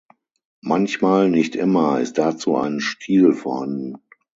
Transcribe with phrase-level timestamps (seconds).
[0.63, 3.97] Manchmal (nicht immer) ist dazu ein Stiel vorhanden.